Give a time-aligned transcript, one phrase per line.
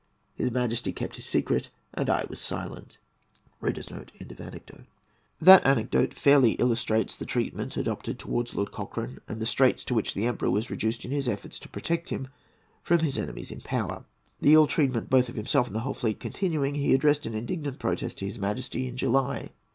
[0.33, 2.97] His Majesty kept his secret, and I was silent."
[3.61, 10.15] That anecdote fairly illustrates the treatment adopted towards Lord Cochrane, and the straits to which
[10.15, 12.29] the Emperor was reduced in his efforts to protect him
[12.81, 14.05] from his enemies in power.
[14.39, 17.35] The ill treatment both of himself and of the whole fleet continuing, he addressed an
[17.35, 19.51] indignant protest to his Majesty in July.